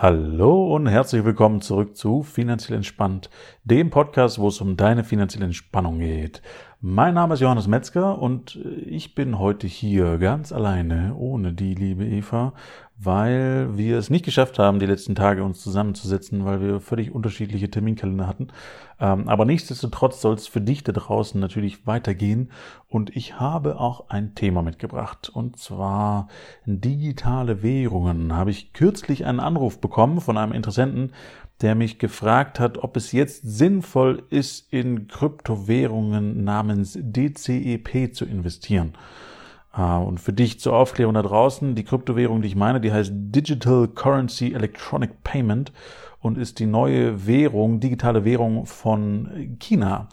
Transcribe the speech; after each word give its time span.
Hallo 0.00 0.76
und 0.76 0.86
herzlich 0.86 1.24
willkommen 1.24 1.60
zurück 1.60 1.96
zu 1.96 2.22
Finanziell 2.22 2.76
Entspannt, 2.76 3.30
dem 3.64 3.90
Podcast, 3.90 4.38
wo 4.38 4.46
es 4.46 4.60
um 4.60 4.76
deine 4.76 5.02
finanzielle 5.02 5.46
Entspannung 5.46 5.98
geht. 5.98 6.40
Mein 6.80 7.14
Name 7.14 7.34
ist 7.34 7.40
Johannes 7.40 7.66
Metzger 7.66 8.16
und 8.22 8.64
ich 8.86 9.16
bin 9.16 9.40
heute 9.40 9.66
hier 9.66 10.18
ganz 10.18 10.52
alleine, 10.52 11.16
ohne 11.16 11.52
die 11.52 11.74
liebe 11.74 12.06
Eva, 12.06 12.52
weil 13.00 13.76
wir 13.78 13.96
es 13.96 14.10
nicht 14.10 14.24
geschafft 14.24 14.58
haben, 14.58 14.80
die 14.80 14.86
letzten 14.86 15.14
Tage 15.14 15.44
uns 15.44 15.62
zusammenzusetzen, 15.62 16.44
weil 16.44 16.60
wir 16.60 16.80
völlig 16.80 17.12
unterschiedliche 17.12 17.70
Terminkalender 17.70 18.26
hatten. 18.26 18.48
Ähm, 18.98 19.28
aber 19.28 19.44
nichtsdestotrotz 19.44 20.20
soll 20.20 20.34
es 20.34 20.48
für 20.48 20.60
dich 20.60 20.82
da 20.82 20.90
draußen 20.90 21.40
natürlich 21.40 21.86
weitergehen. 21.86 22.50
Und 22.88 23.14
ich 23.14 23.38
habe 23.38 23.78
auch 23.78 24.10
ein 24.10 24.34
Thema 24.34 24.62
mitgebracht. 24.62 25.30
Und 25.32 25.58
zwar 25.58 26.26
digitale 26.66 27.62
Währungen. 27.62 28.34
Habe 28.34 28.50
ich 28.50 28.72
kürzlich 28.72 29.26
einen 29.26 29.38
Anruf 29.38 29.80
bekommen 29.80 30.20
von 30.20 30.36
einem 30.36 30.52
Interessenten, 30.52 31.12
der 31.60 31.76
mich 31.76 32.00
gefragt 32.00 32.58
hat, 32.58 32.78
ob 32.78 32.96
es 32.96 33.12
jetzt 33.12 33.42
sinnvoll 33.44 34.24
ist, 34.30 34.72
in 34.72 35.06
Kryptowährungen 35.06 36.42
namens 36.42 36.98
DCEP 37.00 38.12
zu 38.12 38.24
investieren. 38.24 38.94
Ah, 39.78 39.98
und 39.98 40.18
für 40.18 40.32
dich 40.32 40.58
zur 40.58 40.74
Aufklärung 40.74 41.14
da 41.14 41.22
draußen, 41.22 41.76
die 41.76 41.84
Kryptowährung, 41.84 42.42
die 42.42 42.48
ich 42.48 42.56
meine, 42.56 42.80
die 42.80 42.90
heißt 42.90 43.12
Digital 43.14 43.86
Currency 43.86 44.52
Electronic 44.52 45.22
Payment 45.22 45.72
und 46.18 46.36
ist 46.36 46.58
die 46.58 46.66
neue 46.66 47.28
Währung, 47.28 47.78
digitale 47.78 48.24
Währung 48.24 48.66
von 48.66 49.56
China. 49.60 50.08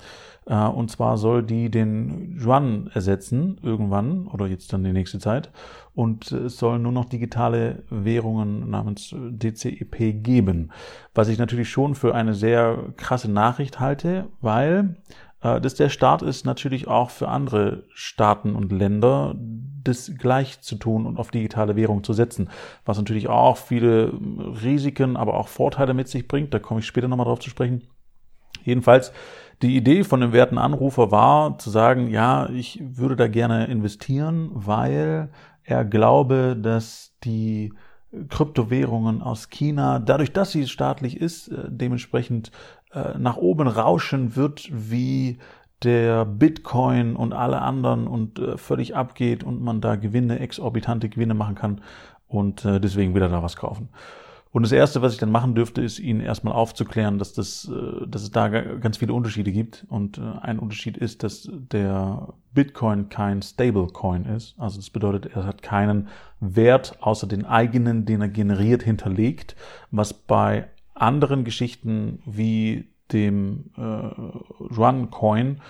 Ah, 0.48 0.68
und 0.68 0.92
zwar 0.92 1.18
soll 1.18 1.42
die 1.42 1.72
den 1.72 2.40
Yuan 2.40 2.92
ersetzen, 2.94 3.60
irgendwann 3.64 4.28
oder 4.28 4.46
jetzt 4.46 4.72
dann 4.72 4.84
die 4.84 4.94
nächste 4.94 5.18
Zeit. 5.18 5.50
Und 5.96 6.32
es 6.32 6.58
sollen 6.58 6.84
nur 6.84 6.92
noch 6.92 7.06
digitale 7.06 7.82
Währungen 7.90 8.70
namens 8.70 9.16
DCEP 9.16 10.24
geben. 10.24 10.70
Was 11.16 11.30
ich 11.30 11.40
natürlich 11.40 11.70
schon 11.70 11.96
für 11.96 12.14
eine 12.14 12.36
sehr 12.36 12.94
krasse 12.98 13.32
Nachricht 13.32 13.80
halte, 13.80 14.28
weil 14.42 14.98
äh, 15.10 15.25
dass 15.42 15.76
der 15.76 15.90
Start 15.90 16.22
ist 16.22 16.46
natürlich 16.46 16.88
auch 16.88 17.10
für 17.12 17.28
andere 17.28 17.84
Staaten 17.94 18.56
und 18.56 18.72
Länder, 18.72 19.36
das 19.84 20.12
gleich 20.18 20.62
zu 20.62 20.76
tun 20.76 21.06
und 21.06 21.18
auf 21.18 21.32
digitale 21.32 21.76
Währung 21.76 22.04
zu 22.04 22.14
setzen, 22.14 22.50
was 22.84 22.98
natürlich 22.98 23.28
auch 23.30 23.58
viele 23.58 24.12
Risiken, 24.64 25.16
aber 25.16 25.36
auch 25.36 25.48
Vorteile 25.48 25.94
mit 25.94 26.08
sich 26.08 26.28
bringt. 26.28 26.54
Da 26.54 26.60
komme 26.60 26.80
ich 26.80 26.88
später 26.88 27.08
nochmal 27.08 27.28
drauf 27.28 27.40
zu 27.40 27.50
sprechen. 27.50 27.84
Jedenfalls, 28.64 29.14
die 29.62 29.78
Idee 29.78 30.04
von 30.04 30.22
dem 30.22 30.34
werten 30.34 30.58
Anrufer 30.58 31.12
war 31.12 31.58
zu 31.60 31.70
sagen, 31.70 32.10
ja, 32.10 32.50
ich 32.50 32.82
würde 32.84 33.16
da 33.16 33.28
gerne 33.28 33.66
investieren, 33.66 34.50
weil 34.54 35.30
er 35.64 35.86
glaube, 35.86 36.58
dass 36.60 37.16
die 37.24 37.72
Kryptowährungen 38.30 39.22
aus 39.22 39.50
China, 39.50 40.00
dadurch, 40.00 40.32
dass 40.32 40.52
sie 40.52 40.68
staatlich 40.68 41.20
ist, 41.20 41.50
äh, 41.50 41.66
dementsprechend 41.68 42.52
äh, 42.96 43.18
nach 43.18 43.38
oben 43.38 43.68
rauschen 43.68 44.36
wird 44.36 44.70
wie 44.72 45.38
der 45.84 46.26
Bitcoin 46.26 47.16
und 47.16 47.34
alle 47.34 47.62
anderen 47.62 48.08
und 48.08 48.40
äh, 48.40 48.58
völlig 48.58 48.96
abgeht 48.96 49.44
und 49.44 49.62
man 49.62 49.82
da 49.82 49.96
Gewinne, 49.96 50.40
exorbitante 50.40 51.10
Gewinne 51.10 51.34
machen 51.34 51.56
kann 51.56 51.82
und 52.28 52.66
äh, 52.66 52.80
deswegen 52.80 53.14
wieder 53.14 53.30
da 53.30 53.44
was 53.44 53.56
kaufen. 53.56 53.90
Und 54.56 54.64
das 54.64 54.72
Erste, 54.72 55.02
was 55.02 55.12
ich 55.12 55.20
dann 55.20 55.32
machen 55.32 55.54
dürfte, 55.54 55.82
ist 55.82 56.00
Ihnen 56.00 56.22
erstmal 56.22 56.54
aufzuklären, 56.54 57.20
dass, 57.20 57.34
das, 57.34 57.70
äh, 57.70 58.08
dass 58.08 58.24
es 58.24 58.32
da 58.32 58.48
ganz 58.48 58.96
viele 58.96 59.12
Unterschiede 59.12 59.52
gibt. 59.52 59.86
Und 59.90 60.18
äh, 60.18 60.22
ein 60.42 60.60
Unterschied 60.60 60.96
ist, 60.96 61.24
dass 61.24 61.50
der 61.52 62.30
Bitcoin 62.54 63.10
kein 63.10 63.42
Stablecoin 63.42 64.24
ist. 64.24 64.56
Also 64.58 64.78
das 64.78 64.90
bedeutet, 64.90 65.36
er 65.36 65.46
hat 65.46 65.62
keinen 65.62 66.08
Wert 66.40 66.96
außer 67.02 67.28
den 67.28 67.46
eigenen, 67.46 68.06
den 68.06 68.22
er 68.22 68.30
generiert, 68.30 68.82
hinterlegt, 68.82 69.58
was 69.92 70.14
bei 70.14 70.70
anderen 70.96 71.44
Geschichten 71.44 72.20
wie 72.26 72.90
dem 73.12 73.72
äh, 73.78 73.82
Run-Coin, 73.82 75.62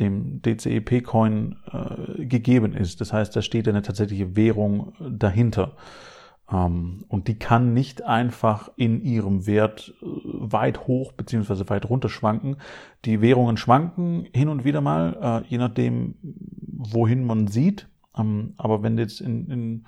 dem 0.00 0.42
DCEP-Coin 0.42 1.56
äh, 1.70 2.24
gegeben 2.24 2.72
ist. 2.74 3.00
Das 3.00 3.12
heißt, 3.12 3.34
da 3.36 3.42
steht 3.42 3.68
eine 3.68 3.82
tatsächliche 3.82 4.34
Währung 4.34 4.92
dahinter. 4.98 5.76
Ähm, 6.50 7.04
und 7.08 7.28
die 7.28 7.38
kann 7.38 7.74
nicht 7.74 8.02
einfach 8.02 8.70
in 8.76 9.02
ihrem 9.02 9.46
Wert 9.46 9.94
äh, 10.02 10.06
weit 10.06 10.86
hoch 10.86 11.12
beziehungsweise 11.12 11.68
weit 11.68 11.88
runter 11.88 12.08
schwanken. 12.08 12.56
Die 13.04 13.20
Währungen 13.20 13.56
schwanken 13.56 14.26
hin 14.32 14.48
und 14.48 14.64
wieder 14.64 14.80
mal, 14.80 15.42
äh, 15.44 15.48
je 15.48 15.58
nachdem, 15.58 16.16
wohin 16.22 17.24
man 17.24 17.46
sieht. 17.46 17.88
Ähm, 18.16 18.54
aber 18.56 18.82
wenn 18.82 18.98
jetzt 18.98 19.20
in, 19.20 19.50
in 19.50 19.86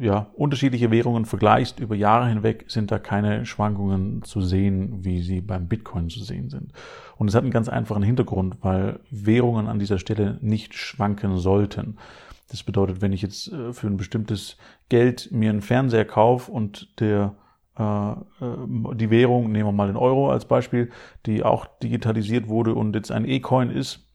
ja, 0.00 0.26
unterschiedliche 0.34 0.90
Währungen 0.90 1.24
vergleichst 1.24 1.80
über 1.80 1.94
Jahre 1.94 2.28
hinweg, 2.28 2.66
sind 2.68 2.90
da 2.90 2.98
keine 2.98 3.46
Schwankungen 3.46 4.22
zu 4.22 4.42
sehen, 4.42 5.04
wie 5.04 5.22
sie 5.22 5.40
beim 5.40 5.68
Bitcoin 5.68 6.10
zu 6.10 6.22
sehen 6.22 6.50
sind. 6.50 6.72
Und 7.16 7.28
es 7.28 7.34
hat 7.34 7.42
einen 7.42 7.50
ganz 7.50 7.68
einfachen 7.68 8.02
Hintergrund, 8.02 8.58
weil 8.60 9.00
Währungen 9.10 9.68
an 9.68 9.78
dieser 9.78 9.98
Stelle 9.98 10.38
nicht 10.42 10.74
schwanken 10.74 11.38
sollten. 11.38 11.96
Das 12.50 12.62
bedeutet, 12.62 13.00
wenn 13.00 13.12
ich 13.12 13.22
jetzt 13.22 13.52
äh, 13.52 13.72
für 13.72 13.86
ein 13.86 13.96
bestimmtes 13.96 14.58
Geld 14.90 15.30
mir 15.32 15.50
einen 15.50 15.62
Fernseher 15.62 16.04
kaufe 16.04 16.52
und 16.52 17.00
der 17.00 17.34
äh, 17.76 18.14
die 18.94 19.10
Währung, 19.10 19.50
nehmen 19.50 19.68
wir 19.68 19.72
mal 19.72 19.88
den 19.88 19.96
Euro 19.96 20.30
als 20.30 20.44
Beispiel, 20.44 20.90
die 21.26 21.42
auch 21.42 21.66
digitalisiert 21.82 22.48
wurde 22.48 22.74
und 22.74 22.94
jetzt 22.94 23.10
ein 23.10 23.24
E-Coin 23.24 23.70
ist, 23.70 24.06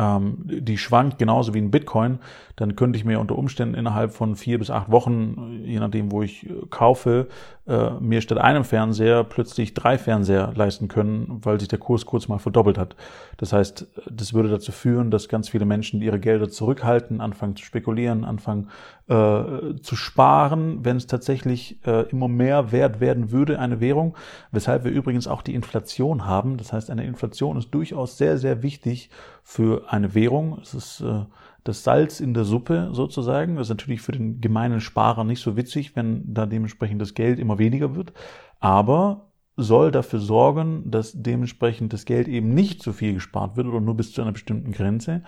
ähm, 0.00 0.38
die 0.46 0.78
schwankt 0.78 1.18
genauso 1.18 1.52
wie 1.52 1.58
ein 1.60 1.70
Bitcoin, 1.70 2.20
dann 2.56 2.74
könnte 2.74 2.98
ich 2.98 3.04
mir 3.04 3.20
unter 3.20 3.36
Umständen 3.36 3.74
innerhalb 3.74 4.12
von 4.12 4.34
vier 4.34 4.58
bis 4.58 4.70
acht 4.70 4.90
Wochen, 4.90 5.60
je 5.64 5.78
nachdem, 5.78 6.10
wo 6.10 6.22
ich 6.22 6.48
äh, 6.48 6.54
kaufe, 6.70 7.28
äh, 7.70 7.90
mir 8.00 8.20
statt 8.20 8.38
einem 8.38 8.64
Fernseher 8.64 9.22
plötzlich 9.22 9.74
drei 9.74 9.96
Fernseher 9.96 10.52
leisten 10.56 10.88
können, 10.88 11.38
weil 11.42 11.60
sich 11.60 11.68
der 11.68 11.78
Kurs 11.78 12.04
kurz 12.04 12.26
mal 12.26 12.38
verdoppelt 12.38 12.76
hat. 12.76 12.96
Das 13.36 13.52
heißt, 13.52 13.86
das 14.10 14.34
würde 14.34 14.48
dazu 14.48 14.72
führen, 14.72 15.12
dass 15.12 15.28
ganz 15.28 15.48
viele 15.48 15.64
Menschen 15.64 16.02
ihre 16.02 16.18
Gelder 16.18 16.48
zurückhalten, 16.48 17.20
anfangen 17.20 17.54
zu 17.54 17.64
spekulieren, 17.64 18.24
anfangen 18.24 18.70
äh, 19.08 19.76
zu 19.82 19.94
sparen, 19.94 20.84
wenn 20.84 20.96
es 20.96 21.06
tatsächlich 21.06 21.78
äh, 21.86 22.08
immer 22.10 22.26
mehr 22.26 22.72
wert 22.72 22.98
werden 22.98 23.30
würde, 23.30 23.60
eine 23.60 23.80
Währung, 23.80 24.16
weshalb 24.50 24.82
wir 24.82 24.90
übrigens 24.90 25.28
auch 25.28 25.42
die 25.42 25.54
Inflation 25.54 26.26
haben. 26.26 26.56
Das 26.56 26.72
heißt, 26.72 26.90
eine 26.90 27.04
Inflation 27.04 27.56
ist 27.56 27.70
durchaus 27.70 28.18
sehr, 28.18 28.36
sehr 28.36 28.64
wichtig 28.64 29.10
für 29.44 29.84
eine 29.92 30.14
Währung. 30.14 30.58
Es 30.60 30.74
ist 30.74 31.02
äh, 31.02 31.24
das 31.64 31.84
Salz 31.84 32.20
in 32.20 32.34
der 32.34 32.44
Suppe 32.44 32.90
sozusagen. 32.92 33.56
Das 33.56 33.66
ist 33.66 33.70
natürlich 33.70 34.00
für 34.00 34.12
den 34.12 34.40
gemeinen 34.40 34.80
Sparer 34.80 35.24
nicht 35.24 35.40
so 35.40 35.56
witzig, 35.56 35.96
wenn 35.96 36.22
da 36.32 36.46
dementsprechend 36.46 37.00
das 37.00 37.14
Geld 37.14 37.38
immer 37.38 37.58
weniger 37.58 37.94
wird. 37.94 38.12
Aber 38.60 39.30
soll 39.56 39.90
dafür 39.90 40.20
sorgen, 40.20 40.90
dass 40.90 41.12
dementsprechend 41.14 41.92
das 41.92 42.04
Geld 42.04 42.28
eben 42.28 42.54
nicht 42.54 42.82
so 42.82 42.92
viel 42.92 43.14
gespart 43.14 43.56
wird 43.56 43.66
oder 43.66 43.80
nur 43.80 43.96
bis 43.96 44.12
zu 44.12 44.22
einer 44.22 44.32
bestimmten 44.32 44.72
Grenze 44.72 45.22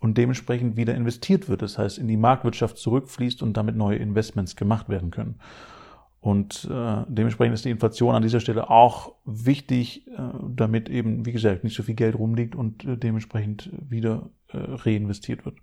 und 0.00 0.18
dementsprechend 0.18 0.76
wieder 0.76 0.94
investiert 0.94 1.48
wird. 1.48 1.62
Das 1.62 1.78
heißt, 1.78 1.98
in 1.98 2.08
die 2.08 2.16
Marktwirtschaft 2.16 2.78
zurückfließt 2.78 3.42
und 3.42 3.56
damit 3.56 3.76
neue 3.76 3.96
Investments 3.96 4.56
gemacht 4.56 4.88
werden 4.88 5.10
können. 5.10 5.40
Und 6.20 6.68
äh, 6.70 7.04
dementsprechend 7.06 7.54
ist 7.54 7.64
die 7.64 7.70
Inflation 7.70 8.14
an 8.16 8.22
dieser 8.22 8.40
Stelle 8.40 8.68
auch 8.68 9.14
wichtig, 9.24 10.08
äh, 10.08 10.12
damit 10.48 10.88
eben, 10.88 11.24
wie 11.24 11.32
gesagt, 11.32 11.62
nicht 11.62 11.76
so 11.76 11.84
viel 11.84 11.94
Geld 11.94 12.18
rumliegt 12.18 12.56
und 12.56 12.84
äh, 12.84 12.96
dementsprechend 12.96 13.70
wieder 13.88 14.28
äh, 14.48 14.56
reinvestiert 14.58 15.44
wird. 15.44 15.56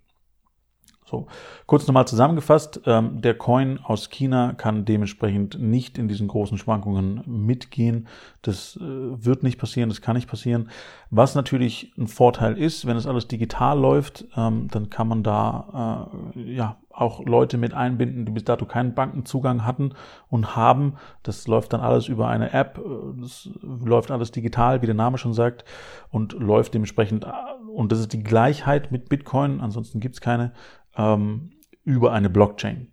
So, 1.06 1.28
kurz 1.66 1.86
nochmal 1.86 2.08
zusammengefasst, 2.08 2.82
ähm, 2.86 3.22
der 3.22 3.36
Coin 3.36 3.80
aus 3.84 4.10
China 4.10 4.54
kann 4.54 4.86
dementsprechend 4.86 5.60
nicht 5.60 5.98
in 5.98 6.08
diesen 6.08 6.28
großen 6.28 6.58
Schwankungen 6.58 7.24
mitgehen. 7.26 8.08
Das 8.42 8.78
äh, 8.78 8.82
wird 8.82 9.44
nicht 9.44 9.60
passieren, 9.60 9.90
das 9.90 10.02
kann 10.02 10.16
nicht 10.16 10.30
passieren. 10.30 10.70
Was 11.10 11.36
natürlich 11.36 11.94
ein 11.98 12.08
Vorteil 12.08 12.58
ist, 12.58 12.86
wenn 12.86 12.98
es 12.98 13.06
alles 13.06 13.28
digital 13.28 13.80
läuft, 13.80 14.26
ähm, 14.36 14.68
dann 14.72 14.90
kann 14.90 15.08
man 15.08 15.24
da 15.24 16.10
äh, 16.36 16.54
ja 16.54 16.78
auch 16.94 17.26
Leute 17.26 17.58
mit 17.58 17.74
einbinden, 17.74 18.26
die 18.26 18.32
bis 18.32 18.44
dato 18.44 18.66
keinen 18.66 18.94
Bankenzugang 18.94 19.66
hatten 19.66 19.94
und 20.30 20.56
haben. 20.56 20.94
Das 21.24 21.48
läuft 21.48 21.74
dann 21.74 21.82
alles 21.82 22.08
über 22.08 22.28
eine 22.28 22.54
App, 22.54 22.80
das 23.20 23.50
läuft 23.62 24.12
alles 24.12 24.32
digital, 24.32 24.82
wie 24.82 24.86
der 24.86 24.96
Name 24.96 25.18
schon 25.18 25.34
sagt, 25.34 25.66
und 26.12 26.34
läuft 26.34 26.76
dementsprechend, 26.76 27.26
und 27.74 27.92
das 27.92 28.00
ist 28.00 28.14
die 28.14 28.24
Gleichheit 28.24 28.92
mit 28.92 29.10
Bitcoin, 29.10 29.60
ansonsten 29.60 30.00
gibt 30.00 30.16
es 30.16 30.22
keine, 30.22 30.54
ähm, 30.98 31.52
über 31.84 32.14
eine 32.14 32.30
Blockchain. 32.30 32.88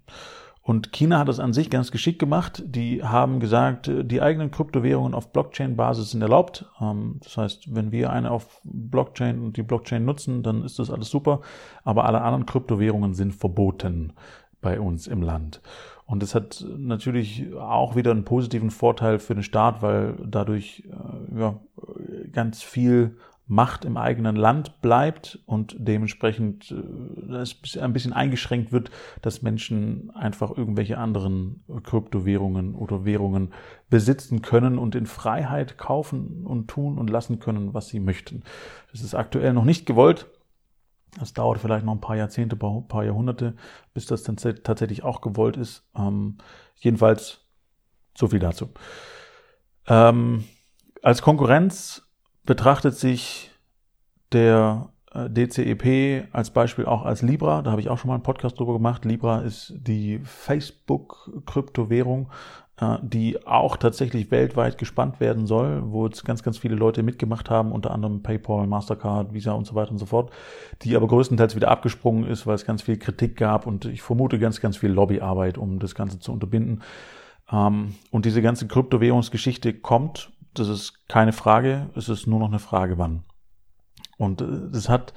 Und 0.63 0.93
China 0.93 1.19
hat 1.19 1.29
das 1.29 1.41
an 1.41 1.53
sich 1.53 1.71
ganz 1.71 1.91
geschickt 1.91 2.19
gemacht. 2.19 2.63
Die 2.65 3.03
haben 3.03 3.41
gesagt, 3.41 3.91
die 3.93 4.21
eigenen 4.21 4.51
Kryptowährungen 4.51 5.15
auf 5.15 5.33
Blockchain-Basis 5.33 6.11
sind 6.11 6.23
erlaubt. 6.23 6.67
Ähm, 6.81 7.19
das 7.25 7.37
heißt, 7.37 7.75
wenn 7.75 7.93
wir 7.93 8.11
eine 8.11 8.31
auf 8.31 8.61
Blockchain 8.65 9.41
und 9.41 9.57
die 9.57 9.63
Blockchain 9.63 10.05
nutzen, 10.05 10.43
dann 10.43 10.63
ist 10.63 10.79
das 10.79 10.91
alles 10.91 11.09
super. 11.09 11.41
Aber 11.83 12.05
alle 12.05 12.21
anderen 12.21 12.47
Kryptowährungen 12.47 13.15
sind 13.15 13.35
verboten 13.35 14.13
bei 14.61 14.79
uns 14.79 15.07
im 15.07 15.23
Land. 15.23 15.61
Und 16.05 16.23
das 16.23 16.35
hat 16.35 16.65
natürlich 16.77 17.53
auch 17.55 17.97
wieder 17.97 18.11
einen 18.11 18.25
positiven 18.25 18.71
Vorteil 18.71 19.19
für 19.19 19.35
den 19.35 19.43
Staat, 19.43 19.81
weil 19.81 20.17
dadurch 20.27 20.85
äh, 20.89 21.41
ja, 21.41 21.61
ganz 22.33 22.63
viel 22.63 23.17
Macht 23.51 23.85
im 23.85 23.97
eigenen 23.97 24.37
Land 24.37 24.81
bleibt 24.81 25.41
und 25.45 25.75
dementsprechend 25.77 26.71
äh, 26.71 27.81
ein 27.81 27.93
bisschen 27.93 28.13
eingeschränkt 28.13 28.71
wird, 28.71 28.93
dass 29.23 29.43
Menschen 29.43 30.13
einfach 30.15 30.57
irgendwelche 30.57 30.99
anderen 30.99 31.65
Kryptowährungen 31.83 32.77
oder 32.77 33.05
Währungen 33.05 33.53
besitzen 33.89 34.41
können 34.41 34.79
und 34.79 34.95
in 34.95 35.07
Freiheit 35.07 35.79
kaufen 35.79 36.47
und 36.47 36.69
tun 36.69 36.97
und 36.97 37.11
lassen 37.11 37.41
können, 37.41 37.75
was 37.75 37.89
sie 37.89 37.99
möchten. 37.99 38.45
Das 38.93 39.01
ist 39.01 39.15
aktuell 39.15 39.53
noch 39.53 39.65
nicht 39.65 39.85
gewollt. 39.85 40.29
Das 41.19 41.33
dauert 41.33 41.59
vielleicht 41.59 41.85
noch 41.85 41.95
ein 41.95 42.01
paar 42.01 42.17
Jahrzehnte, 42.17 42.57
ein 42.57 42.87
paar 42.87 43.05
Jahrhunderte, 43.05 43.57
bis 43.95 44.07
das 44.07 44.23
dann 44.23 44.37
tatsächlich 44.37 45.03
auch 45.03 45.23
gewollt 45.23 45.57
ist. 45.57 45.83
Ähm, 45.97 46.39
jedenfalls 46.77 47.41
so 48.17 48.29
viel 48.29 48.39
dazu. 48.39 48.71
Ähm, 49.89 50.45
als 51.03 51.21
Konkurrenz 51.21 52.07
betrachtet 52.45 52.97
sich 52.97 53.51
der 54.33 54.91
äh, 55.13 55.29
DCEP 55.29 56.29
als 56.33 56.51
Beispiel 56.51 56.87
auch 56.87 57.05
als 57.05 57.23
Libra. 57.23 57.63
Da 57.63 57.73
habe 57.73 57.81
ich 57.81 57.89
auch 57.89 57.99
schon 57.99 58.09
mal 58.09 58.15
einen 58.15 58.23
Podcast 58.23 58.59
drüber 58.59 58.75
gemacht. 58.75 59.05
Libra 59.05 59.41
ist 59.41 59.75
die 59.77 60.21
Facebook-Kryptowährung, 60.25 62.31
äh, 62.81 62.99
die 63.03 63.45
auch 63.47 63.77
tatsächlich 63.77 64.31
weltweit 64.31 64.79
gespannt 64.79 65.21
werden 65.21 65.47
soll, 65.47 65.83
wo 65.91 66.07
jetzt 66.07 66.25
ganz, 66.25 66.43
ganz 66.43 66.59
viele 66.59 66.77
Leute 66.77 67.03
mitgemacht 67.03 67.51
haben, 67.51 67.73
unter 67.73 67.91
anderem 67.91 68.23
PayPal, 68.23 68.67
Mastercard, 68.67 69.35
Visa 69.35 69.53
und 69.53 69.67
so 69.67 69.75
weiter 69.75 69.91
und 69.91 69.99
so 69.99 70.07
fort, 70.07 70.31
die 70.83 70.97
aber 70.97 71.09
größtenteils 71.09 71.57
wieder 71.57 71.71
abgesprungen 71.71 72.25
ist, 72.25 72.47
weil 72.47 72.55
es 72.55 72.65
ganz 72.65 72.83
viel 72.83 72.97
Kritik 72.97 73.37
gab 73.37 73.67
und 73.67 73.87
ich 73.87 74.03
vermute 74.03 74.39
ganz, 74.39 74.61
ganz 74.61 74.77
viel 74.77 74.91
Lobbyarbeit, 74.91 75.59
um 75.59 75.81
das 75.81 75.95
Ganze 75.95 76.21
zu 76.21 76.33
unterbinden. 76.33 76.83
Ähm, 77.51 77.95
und 78.11 78.27
diese 78.27 78.43
ganze 78.43 78.69
Kryptowährungsgeschichte 78.69 79.75
kommt 79.75 80.31
das 80.55 80.69
ist 80.69 81.09
keine 81.09 81.33
Frage, 81.33 81.91
es 81.95 82.09
ist 82.09 82.27
nur 82.27 82.41
noch 82.41 82.49
eine 82.49 82.59
Frage, 82.59 82.99
wann. 82.99 83.25
Und 84.19 84.41
es 84.41 84.87
äh, 84.87 84.89
hat 84.89 85.15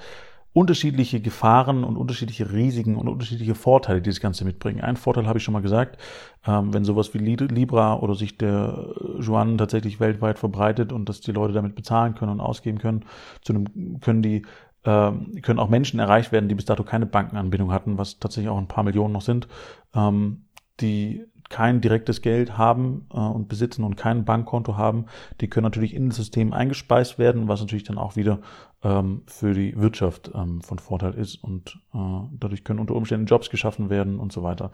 unterschiedliche 0.53 1.19
Gefahren 1.19 1.83
und 1.83 1.97
unterschiedliche 1.97 2.51
Risiken 2.53 2.95
und 2.95 3.07
unterschiedliche 3.07 3.55
Vorteile, 3.55 4.01
die 4.01 4.11
das 4.11 4.19
Ganze 4.19 4.45
mitbringen. 4.45 4.81
Ein 4.81 4.97
Vorteil 4.97 5.25
habe 5.25 5.39
ich 5.39 5.43
schon 5.43 5.53
mal 5.53 5.63
gesagt, 5.63 5.97
ähm, 6.45 6.73
wenn 6.73 6.85
sowas 6.85 7.13
wie 7.13 7.17
Libra 7.17 7.95
oder 7.99 8.13
sich 8.13 8.37
der 8.37 8.93
Juan 9.19 9.57
tatsächlich 9.57 9.99
weltweit 9.99 10.37
verbreitet 10.37 10.91
und 10.93 11.09
dass 11.09 11.21
die 11.21 11.31
Leute 11.31 11.53
damit 11.53 11.75
bezahlen 11.75 12.13
können 12.13 12.33
und 12.33 12.39
ausgeben 12.39 12.77
können, 12.77 13.05
zu 13.41 13.53
einem, 13.53 13.99
können 13.99 14.21
die 14.21 14.43
ähm, 14.85 15.41
können 15.41 15.59
auch 15.59 15.69
Menschen 15.69 15.99
erreicht 15.99 16.31
werden, 16.31 16.49
die 16.49 16.55
bis 16.55 16.65
dato 16.65 16.83
keine 16.83 17.05
Bankenanbindung 17.05 17.71
hatten, 17.71 17.97
was 17.97 18.19
tatsächlich 18.19 18.49
auch 18.49 18.57
ein 18.57 18.67
paar 18.67 18.83
Millionen 18.83 19.13
noch 19.13 19.21
sind, 19.21 19.47
ähm, 19.95 20.45
die 20.81 21.25
kein 21.49 21.81
direktes 21.81 22.21
Geld 22.21 22.57
haben 22.57 23.07
äh, 23.13 23.17
und 23.17 23.47
besitzen 23.47 23.83
und 23.83 23.95
kein 23.95 24.25
Bankkonto 24.25 24.77
haben, 24.77 25.05
die 25.41 25.47
können 25.47 25.65
natürlich 25.65 25.93
in 25.93 26.09
das 26.09 26.17
System 26.17 26.53
eingespeist 26.53 27.19
werden, 27.19 27.47
was 27.47 27.61
natürlich 27.61 27.83
dann 27.83 27.97
auch 27.97 28.15
wieder 28.15 28.39
ähm, 28.83 29.23
für 29.27 29.53
die 29.53 29.79
Wirtschaft 29.79 30.31
ähm, 30.33 30.61
von 30.61 30.79
Vorteil 30.79 31.13
ist 31.13 31.35
und 31.43 31.79
äh, 31.93 31.97
dadurch 32.31 32.63
können 32.63 32.79
unter 32.79 32.95
Umständen 32.95 33.25
Jobs 33.25 33.49
geschaffen 33.49 33.89
werden 33.89 34.19
und 34.19 34.31
so 34.31 34.43
weiter. 34.43 34.71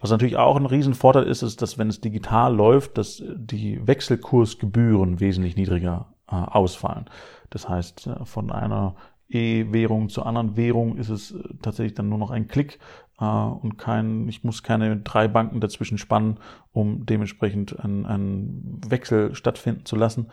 Was 0.00 0.10
natürlich 0.10 0.36
auch 0.36 0.56
ein 0.56 0.66
Riesenvorteil 0.66 1.24
ist, 1.24 1.42
ist, 1.42 1.62
dass 1.62 1.78
wenn 1.78 1.88
es 1.88 2.00
digital 2.00 2.54
läuft, 2.54 2.98
dass 2.98 3.22
die 3.36 3.86
Wechselkursgebühren 3.86 5.20
wesentlich 5.20 5.56
niedriger 5.56 6.14
äh, 6.28 6.34
ausfallen. 6.34 7.06
Das 7.50 7.68
heißt, 7.68 8.08
äh, 8.08 8.24
von 8.24 8.50
einer 8.50 8.96
E-Währung 9.28 10.08
zur 10.08 10.26
anderen 10.26 10.56
Währung 10.56 10.96
ist 10.96 11.08
es 11.08 11.32
äh, 11.32 11.42
tatsächlich 11.62 11.94
dann 11.94 12.08
nur 12.08 12.18
noch 12.18 12.30
ein 12.30 12.48
Klick 12.48 12.78
äh, 13.20 13.24
und 13.24 13.78
kein, 13.78 14.28
ich 14.28 14.44
muss 14.44 14.62
keine 14.62 14.96
drei 14.98 15.28
Banken 15.28 15.60
dazwischen 15.60 15.98
spannen, 15.98 16.38
um 16.72 17.06
dementsprechend 17.06 17.78
einen 17.80 18.80
Wechsel 18.86 19.34
stattfinden 19.34 19.84
zu 19.84 19.96
lassen. 19.96 20.28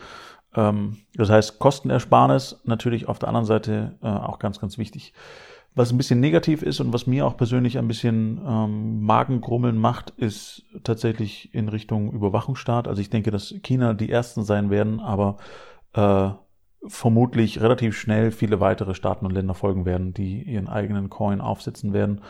Ähm, 0.55 0.97
das 1.15 1.29
heißt, 1.29 1.59
Kostenersparnis 1.59 2.61
natürlich 2.65 3.07
auf 3.07 3.19
der 3.19 3.29
anderen 3.29 3.45
Seite 3.45 3.97
äh, 4.01 4.07
auch 4.07 4.39
ganz, 4.39 4.59
ganz 4.59 4.77
wichtig. 4.77 5.13
Was 5.73 5.91
ein 5.91 5.97
bisschen 5.97 6.19
negativ 6.19 6.63
ist 6.63 6.81
und 6.81 6.91
was 6.91 7.07
mir 7.07 7.25
auch 7.25 7.37
persönlich 7.37 7.77
ein 7.77 7.87
bisschen 7.87 8.41
ähm, 8.45 9.03
Magengrummeln 9.03 9.77
macht, 9.77 10.09
ist 10.11 10.65
tatsächlich 10.83 11.53
in 11.55 11.69
Richtung 11.69 12.11
Überwachungsstaat. 12.11 12.89
Also 12.89 13.01
ich 13.01 13.09
denke, 13.09 13.31
dass 13.31 13.55
China 13.63 13.93
die 13.93 14.11
ersten 14.11 14.43
sein 14.43 14.69
werden, 14.69 14.99
aber 14.99 15.37
äh, 15.93 16.31
vermutlich 16.87 17.61
relativ 17.61 17.97
schnell 17.97 18.31
viele 18.31 18.59
weitere 18.59 18.95
Staaten 18.95 19.25
und 19.25 19.33
Länder 19.33 19.53
folgen 19.53 19.85
werden, 19.85 20.13
die 20.13 20.41
ihren 20.41 20.67
eigenen 20.67 21.09
Coin 21.09 21.41
aufsetzen 21.41 21.93
werden 21.93 22.21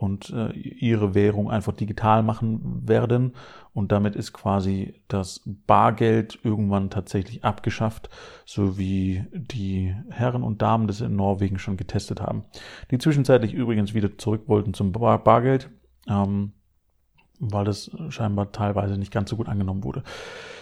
und 0.00 0.30
äh, 0.30 0.50
ihre 0.52 1.14
Währung 1.14 1.50
einfach 1.50 1.72
digital 1.72 2.22
machen 2.22 2.88
werden. 2.88 3.34
Und 3.74 3.92
damit 3.92 4.16
ist 4.16 4.32
quasi 4.32 4.94
das 5.08 5.42
Bargeld 5.44 6.38
irgendwann 6.42 6.90
tatsächlich 6.90 7.44
abgeschafft, 7.44 8.08
so 8.46 8.78
wie 8.78 9.24
die 9.32 9.94
Herren 10.08 10.42
und 10.42 10.62
Damen 10.62 10.86
das 10.86 11.02
in 11.02 11.16
Norwegen 11.16 11.58
schon 11.58 11.76
getestet 11.76 12.20
haben. 12.20 12.44
Die 12.90 12.98
zwischenzeitlich 12.98 13.52
übrigens 13.52 13.92
wieder 13.92 14.16
zurück 14.16 14.44
wollten 14.46 14.74
zum 14.74 14.92
Bar 14.92 15.22
Bargeld. 15.22 15.70
Ähm, 16.08 16.52
weil 17.40 17.64
das 17.64 17.90
scheinbar 18.10 18.52
teilweise 18.52 18.96
nicht 18.96 19.12
ganz 19.12 19.30
so 19.30 19.36
gut 19.36 19.48
angenommen 19.48 19.82
wurde. 19.82 20.02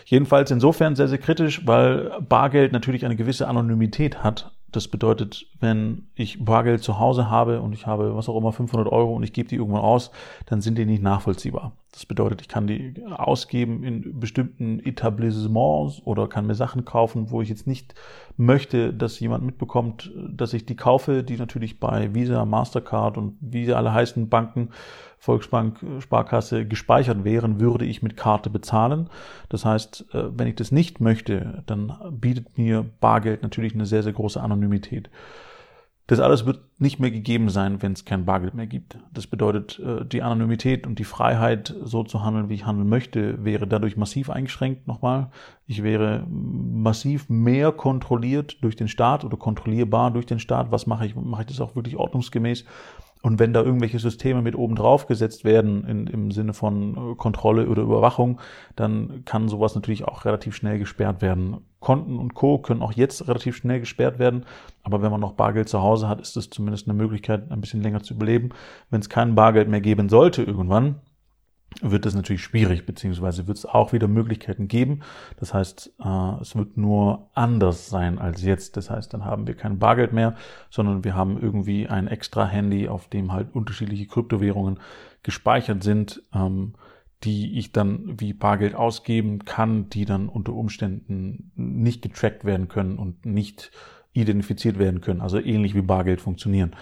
Jedenfalls 0.06 0.50
insofern 0.50 0.96
sehr, 0.96 1.08
sehr 1.08 1.18
kritisch, 1.18 1.66
weil 1.66 2.12
Bargeld 2.26 2.72
natürlich 2.72 3.04
eine 3.04 3.16
gewisse 3.16 3.46
Anonymität 3.46 4.24
hat. 4.24 4.52
Das 4.70 4.88
bedeutet, 4.88 5.46
wenn 5.60 6.08
ich 6.14 6.44
Bargeld 6.44 6.82
zu 6.82 6.98
Hause 6.98 7.30
habe 7.30 7.60
und 7.60 7.72
ich 7.72 7.86
habe 7.86 8.14
was 8.14 8.28
auch 8.28 8.36
immer 8.36 8.52
500 8.52 8.90
Euro 8.90 9.14
und 9.14 9.22
ich 9.22 9.32
gebe 9.32 9.48
die 9.48 9.56
irgendwann 9.56 9.82
aus, 9.82 10.10
dann 10.46 10.60
sind 10.60 10.78
die 10.78 10.86
nicht 10.86 11.02
nachvollziehbar. 11.02 11.72
Das 11.92 12.04
bedeutet, 12.04 12.42
ich 12.42 12.48
kann 12.48 12.66
die 12.66 13.02
ausgeben 13.10 13.82
in 13.82 14.20
bestimmten 14.20 14.78
Etablissements 14.80 16.02
oder 16.04 16.28
kann 16.28 16.46
mir 16.46 16.54
Sachen 16.54 16.84
kaufen, 16.84 17.30
wo 17.30 17.40
ich 17.40 17.48
jetzt 17.48 17.66
nicht 17.66 17.94
möchte, 18.36 18.92
dass 18.92 19.18
jemand 19.20 19.44
mitbekommt, 19.44 20.12
dass 20.30 20.52
ich 20.52 20.66
die 20.66 20.76
kaufe, 20.76 21.24
die 21.24 21.36
natürlich 21.36 21.80
bei 21.80 22.14
Visa, 22.14 22.44
Mastercard 22.44 23.16
und 23.16 23.38
wie 23.40 23.64
sie 23.64 23.74
alle 23.74 23.92
heißen 23.92 24.28
Banken 24.28 24.68
Volksbank, 25.18 25.78
Sparkasse 25.98 26.64
gespeichert 26.64 27.24
wären, 27.24 27.58
würde 27.58 27.84
ich 27.84 28.02
mit 28.02 28.16
Karte 28.16 28.50
bezahlen. 28.50 29.10
Das 29.48 29.64
heißt, 29.64 30.14
äh, 30.14 30.38
wenn 30.38 30.46
ich 30.46 30.54
das 30.54 30.70
nicht 30.70 31.00
möchte, 31.00 31.64
dann 31.66 31.92
bietet 32.12 32.56
mir 32.56 32.84
Bargeld 33.00 33.42
natürlich 33.42 33.74
eine 33.74 33.86
sehr, 33.86 34.02
sehr 34.02 34.12
große 34.12 34.40
Anonymität. 34.40 35.10
Das 36.08 36.20
alles 36.20 36.46
wird 36.46 36.60
nicht 36.80 37.00
mehr 37.00 37.10
gegeben 37.10 37.50
sein, 37.50 37.82
wenn 37.82 37.92
es 37.92 38.06
kein 38.06 38.24
Bargeld 38.24 38.54
mehr 38.54 38.66
gibt. 38.66 38.98
Das 39.12 39.26
bedeutet, 39.26 39.78
äh, 39.78 40.06
die 40.06 40.22
Anonymität 40.22 40.86
und 40.86 40.98
die 40.98 41.04
Freiheit, 41.04 41.74
so 41.84 42.02
zu 42.02 42.24
handeln, 42.24 42.48
wie 42.48 42.54
ich 42.54 42.64
handeln 42.64 42.88
möchte, 42.88 43.44
wäre 43.44 43.66
dadurch 43.66 43.98
massiv 43.98 44.30
eingeschränkt. 44.30 44.86
Nochmal, 44.88 45.28
ich 45.66 45.82
wäre 45.82 46.26
massiv 46.26 47.28
mehr 47.28 47.72
kontrolliert 47.72 48.56
durch 48.62 48.74
den 48.74 48.88
Staat 48.88 49.22
oder 49.22 49.36
kontrollierbar 49.36 50.10
durch 50.10 50.24
den 50.24 50.38
Staat. 50.38 50.72
Was 50.72 50.86
mache 50.86 51.04
ich? 51.04 51.14
Mache 51.14 51.42
ich 51.42 51.48
das 51.48 51.60
auch 51.60 51.76
wirklich 51.76 51.96
ordnungsgemäß? 51.96 52.64
Und 53.22 53.38
wenn 53.38 53.52
da 53.52 53.62
irgendwelche 53.62 53.98
Systeme 53.98 54.42
mit 54.42 54.54
oben 54.54 54.76
drauf 54.76 55.06
gesetzt 55.06 55.44
werden, 55.44 55.84
in, 55.84 56.06
im 56.06 56.30
Sinne 56.30 56.54
von 56.54 57.12
äh, 57.12 57.14
Kontrolle 57.16 57.68
oder 57.68 57.82
Überwachung, 57.82 58.40
dann 58.76 59.22
kann 59.24 59.48
sowas 59.48 59.74
natürlich 59.74 60.04
auch 60.04 60.24
relativ 60.24 60.54
schnell 60.54 60.78
gesperrt 60.78 61.20
werden. 61.20 61.58
Konten 61.80 62.18
und 62.18 62.34
Co. 62.34 62.58
können 62.58 62.82
auch 62.82 62.92
jetzt 62.92 63.28
relativ 63.28 63.56
schnell 63.56 63.80
gesperrt 63.80 64.18
werden, 64.18 64.44
aber 64.82 65.02
wenn 65.02 65.10
man 65.10 65.20
noch 65.20 65.32
Bargeld 65.32 65.68
zu 65.68 65.80
Hause 65.80 66.08
hat, 66.08 66.20
ist 66.20 66.36
es 66.36 66.50
zumindest 66.50 66.88
eine 66.88 66.96
Möglichkeit, 66.96 67.50
ein 67.50 67.60
bisschen 67.60 67.82
länger 67.82 68.02
zu 68.02 68.14
überleben. 68.14 68.50
Wenn 68.90 69.00
es 69.00 69.08
kein 69.08 69.34
Bargeld 69.34 69.68
mehr 69.68 69.80
geben 69.80 70.08
sollte 70.08 70.42
irgendwann, 70.42 70.96
wird 71.80 72.06
es 72.06 72.14
natürlich 72.14 72.42
schwierig, 72.42 72.86
beziehungsweise 72.86 73.46
wird 73.46 73.58
es 73.58 73.66
auch 73.66 73.92
wieder 73.92 74.08
Möglichkeiten 74.08 74.68
geben. 74.68 75.00
Das 75.38 75.54
heißt, 75.54 75.94
äh, 76.04 76.40
es 76.40 76.56
wird 76.56 76.76
nur 76.76 77.30
anders 77.34 77.88
sein 77.88 78.18
als 78.18 78.42
jetzt. 78.42 78.76
Das 78.76 78.90
heißt, 78.90 79.12
dann 79.14 79.24
haben 79.24 79.46
wir 79.46 79.54
kein 79.54 79.78
Bargeld 79.78 80.12
mehr, 80.12 80.34
sondern 80.70 81.04
wir 81.04 81.14
haben 81.14 81.40
irgendwie 81.40 81.88
ein 81.88 82.08
extra 82.08 82.46
Handy, 82.46 82.88
auf 82.88 83.08
dem 83.08 83.32
halt 83.32 83.54
unterschiedliche 83.54 84.06
Kryptowährungen 84.06 84.80
gespeichert 85.22 85.82
sind, 85.82 86.22
ähm, 86.34 86.74
die 87.24 87.58
ich 87.58 87.72
dann 87.72 88.20
wie 88.20 88.32
Bargeld 88.32 88.74
ausgeben 88.74 89.44
kann, 89.44 89.88
die 89.90 90.04
dann 90.04 90.28
unter 90.28 90.52
Umständen 90.52 91.50
nicht 91.56 92.02
getrackt 92.02 92.44
werden 92.44 92.68
können 92.68 92.98
und 92.98 93.26
nicht 93.26 93.72
identifiziert 94.12 94.78
werden 94.78 95.00
können, 95.00 95.20
also 95.20 95.38
ähnlich 95.38 95.74
wie 95.74 95.82
Bargeld 95.82 96.20
funktionieren. 96.20 96.74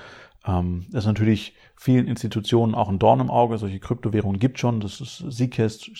Ähm, 0.47 0.87
das 0.91 1.05
ist 1.05 1.09
natürlich 1.09 1.55
vielen 1.77 2.07
Institutionen 2.07 2.75
auch 2.75 2.89
ein 2.89 2.99
Dorn 2.99 3.21
im 3.21 3.31
Auge. 3.31 3.59
Solche 3.59 3.81
Kryptowährungen 3.81 4.39
gibt 4.39 4.59
schon. 4.59 4.81
Das 4.81 5.01
ist 5.01 5.25
Zcash, 5.31 5.93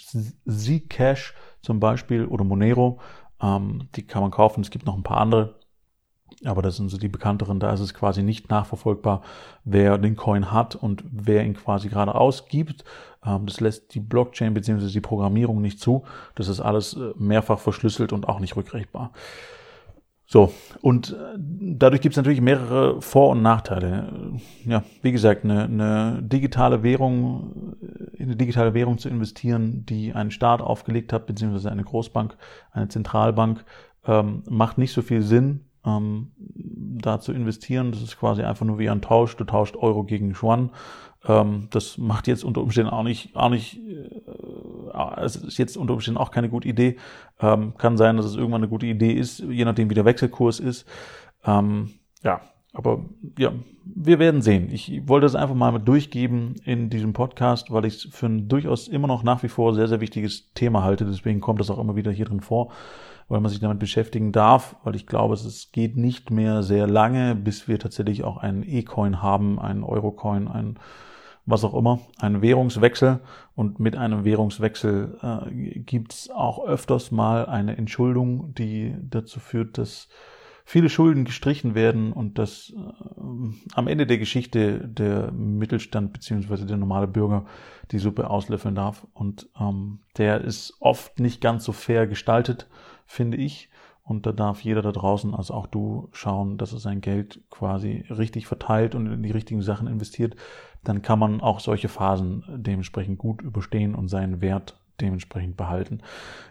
Zcash 0.49 1.35
zum 1.63 1.81
Beispiel 1.81 2.25
oder 2.27 2.45
Monero. 2.45 3.01
Ähm, 3.41 3.89
die 3.97 4.07
kann 4.07 4.23
man 4.23 4.31
kaufen. 4.31 4.61
Es 4.61 4.71
gibt 4.71 4.87
noch 4.87 4.97
ein 4.97 5.03
paar 5.03 5.19
andere. 5.19 5.57
Aber 6.45 6.61
das 6.61 6.77
sind 6.77 6.91
so 6.91 6.99
die 6.99 7.09
bekannteren. 7.09 7.61
Da 7.61 7.73
ist 7.73 7.81
es 7.81 7.95
quasi 7.95 8.23
nicht 8.23 8.51
nachverfolgbar, 8.51 9.23
wer 9.65 9.97
den 9.97 10.17
Coin 10.17 10.53
hat 10.53 10.75
und 10.75 11.03
wer 11.11 11.45
ihn 11.45 11.55
quasi 11.55 11.89
gerade 11.89 12.15
ausgibt. 12.15 12.85
Ähm, 13.25 13.47
das 13.47 13.61
lässt 13.61 13.95
die 13.95 14.01
Blockchain 14.01 14.55
bzw. 14.55 14.89
die 14.89 15.01
Programmierung 15.01 15.61
nicht 15.61 15.81
zu. 15.81 16.05
Das 16.35 16.49
ist 16.49 16.61
alles 16.61 16.95
äh, 16.95 17.13
mehrfach 17.17 17.59
verschlüsselt 17.59 18.13
und 18.13 18.29
auch 18.29 18.41
nicht 18.41 18.57
rückrechtbar. 18.57 19.13
So, 20.29 20.53
und 20.83 21.13
äh, 21.13 21.39
dadurch 21.39 22.03
gibt 22.03 22.15
es 22.15 22.17
natürlich 22.17 22.41
mehrere 22.41 23.01
Vor- 23.01 23.31
und 23.31 23.43
Nachteile. 23.43 24.33
Ja, 24.65 24.83
wie 25.03 25.13
gesagt, 25.13 25.45
eine, 25.45 25.65
eine 25.65 26.21
digitale 26.21 26.83
Währung, 26.83 27.77
in 28.13 28.27
eine 28.27 28.37
digitale 28.37 28.75
Währung 28.75 28.99
zu 28.99 29.09
investieren, 29.09 29.87
die 29.87 30.13
ein 30.13 30.33
Staat 30.33 30.61
aufgelegt 30.61 31.13
hat, 31.13 31.27
beziehungsweise 31.27 31.71
eine 31.71 31.85
Großbank, 31.85 32.37
eine 32.73 32.89
Zentralbank, 32.89 33.65
ähm, 34.05 34.43
macht 34.49 34.79
nicht 34.79 34.93
so 34.93 35.01
viel 35.01 35.23
Sinn, 35.23 35.61
ähm, 35.85 36.33
da 36.37 37.21
zu 37.21 37.33
investieren. 37.33 37.93
Das 37.93 38.03
ist 38.03 38.19
quasi 38.19 38.43
einfach 38.43 38.67
nur 38.67 38.81
wie 38.81 38.91
ein 38.91 39.03
Tausch. 39.03 39.37
Du 39.37 39.45
tauscht 39.45 39.77
Euro 39.77 40.03
gegen 40.03 40.35
Yuan. 40.35 40.71
Ähm, 41.29 41.69
das 41.71 41.99
macht 41.99 42.27
jetzt 42.27 42.45
unter 42.45 42.63
Umständen 42.63 42.91
auch 42.91 43.03
nicht, 43.03 43.35
auch 43.37 43.51
nicht, 43.51 43.79
äh, 43.79 44.26
es 45.21 45.37
ist 45.37 45.59
jetzt 45.59 45.77
unter 45.77 45.95
Umständen 45.95 46.19
auch 46.19 46.31
keine 46.31 46.49
gute 46.49 46.69
Idee. 46.69 46.97
Ähm, 47.41 47.75
kann 47.77 47.97
sein, 47.97 48.17
dass 48.17 48.27
es 48.27 48.37
irgendwann 48.37 48.63
eine 48.63 48.69
gute 48.69 48.87
Idee 48.87 49.13
ist, 49.13 49.41
je 49.41 49.65
nachdem 49.65 49.91
wie 49.91 49.95
der 49.95 50.05
Wechselkurs 50.05 50.61
ist. 50.61 50.87
Ähm, 51.45 51.91
ja, 52.23 52.41
aber 52.73 53.07
ja, 53.39 53.53
wir 53.85 54.19
werden 54.19 54.43
sehen. 54.43 54.69
Ich 54.71 55.09
wollte 55.09 55.25
das 55.25 55.35
einfach 55.35 55.55
mal 55.55 55.73
mit 55.73 55.89
durchgeben 55.89 56.57
in 56.65 56.91
diesem 56.91 57.15
Podcast, 57.15 57.71
weil 57.71 57.87
ich 57.87 57.95
es 57.95 58.15
für 58.15 58.27
ein 58.27 58.49
durchaus 58.49 58.89
immer 58.89 59.09
noch 59.09 59.23
nach 59.23 59.43
wie 59.43 59.49
vor 59.49 59.75
sehr, 59.75 59.89
sehr 59.89 60.03
wichtiges 60.03 60.53
Thema 60.53 60.83
halte. 60.83 61.07
Deswegen 61.07 61.41
kommt 61.41 61.61
das 61.61 61.71
auch 61.71 61.79
immer 61.79 61.97
wieder 61.97 62.13
hier 62.13 62.27
drin 62.27 62.41
vor, 62.41 62.73
weil 63.29 63.41
man 63.41 63.51
sich 63.51 63.61
damit 63.61 63.79
beschäftigen 63.79 64.31
darf, 64.31 64.77
weil 64.85 64.95
ich 64.95 65.07
glaube, 65.07 65.33
es 65.35 65.71
geht 65.73 65.97
nicht 65.97 66.31
mehr 66.31 66.63
sehr 66.63 66.87
lange, 66.87 67.35
bis 67.35 67.67
wir 67.67 67.79
tatsächlich 67.79 68.25
auch 68.25 68.37
einen 68.37 68.63
E-Coin 68.63 69.23
haben, 69.23 69.59
einen 69.59 69.83
Euro-Coin, 69.83 70.47
einen 70.47 70.79
was 71.47 71.65
auch 71.65 71.75
immer, 71.75 72.01
einen 72.19 72.43
Währungswechsel. 72.43 73.21
Und 73.55 73.81
mit 73.81 73.97
einem 73.97 74.25
Währungswechsel 74.25 75.19
äh, 75.23 75.79
gibt 75.81 76.13
es 76.13 76.31
auch 76.31 76.67
öfters 76.67 77.11
mal 77.11 77.47
eine 77.47 77.77
Entschuldung, 77.77 78.53
die 78.55 78.95
dazu 79.01 79.41
führt, 79.41 79.79
dass 79.79 80.09
viele 80.65 80.91
Schulden 80.91 81.25
gestrichen 81.25 81.77
werden 81.77 82.13
und 82.13 82.39
dass 82.39 82.75
äh, 82.77 83.73
am 83.75 83.87
Ende 83.87 84.07
der 84.07 84.19
Geschichte 84.19 84.87
der 84.89 85.31
Mittelstand 85.31 86.13
beziehungsweise 86.13 86.67
der 86.67 86.77
normale 86.77 87.07
Bürger 87.07 87.47
die 87.93 87.99
Suppe 87.99 88.29
auslöffeln 88.29 88.75
darf. 88.75 89.07
Und 89.15 89.49
ähm, 89.59 90.01
der 90.19 90.41
ist 90.41 90.77
oft 90.81 91.21
nicht 91.21 91.41
ganz 91.41 91.65
so 91.65 91.71
fair 91.73 92.09
gestaltet, 92.09 92.69
finde 93.07 93.37
ich. 93.37 93.71
Und 94.03 94.25
da 94.25 94.31
darf 94.33 94.61
jeder 94.61 94.83
da 94.83 94.93
draußen, 94.93 95.35
also 95.35 95.55
auch 95.55 95.67
du, 95.67 96.09
schauen, 96.13 96.59
dass 96.59 96.73
er 96.73 96.79
sein 96.79 97.01
Geld 97.01 97.41
quasi 97.51 98.05
richtig 98.09 98.47
verteilt 98.47 98.95
und 98.95 99.07
in 99.07 99.23
die 99.23 99.33
richtigen 99.33 99.63
Sachen 99.63 99.89
investiert. 99.89 100.37
Dann 100.87 101.03
kann 101.03 101.19
man 101.19 101.41
auch 101.41 101.59
solche 101.59 101.89
Phasen 101.89 102.45
dementsprechend 102.49 103.19
gut 103.19 103.43
überstehen 103.43 103.97
und 103.97 104.07
seinen 104.07 104.41
Wert 104.41 104.79
dementsprechend 105.01 105.57
behalten. 105.57 106.01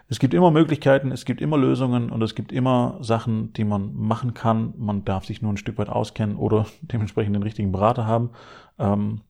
Es 0.08 0.18
gibt 0.18 0.34
immer 0.34 0.50
Möglichkeiten, 0.50 1.10
es 1.10 1.24
gibt 1.24 1.40
immer 1.40 1.56
Lösungen 1.56 2.10
und 2.10 2.20
es 2.20 2.34
gibt 2.34 2.52
immer 2.52 2.98
Sachen, 3.00 3.54
die 3.54 3.64
man 3.64 3.94
machen 3.94 4.34
kann. 4.34 4.74
Man 4.76 5.06
darf 5.06 5.24
sich 5.24 5.40
nur 5.40 5.52
ein 5.52 5.56
Stück 5.56 5.78
weit 5.78 5.88
auskennen 5.88 6.36
oder 6.36 6.66
dementsprechend 6.82 7.34
den 7.34 7.42
richtigen 7.42 7.72
Berater 7.72 8.06
haben. 8.06 8.30
Ähm, 8.78 9.22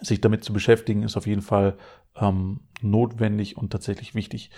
sich 0.00 0.20
damit 0.20 0.44
zu 0.44 0.52
beschäftigen 0.52 1.02
ist 1.02 1.16
auf 1.16 1.26
jeden 1.26 1.42
Fall 1.42 1.76
ähm, 2.16 2.60
notwendig 2.80 3.56
und 3.56 3.70
tatsächlich 3.70 4.14
wichtig. 4.14 4.50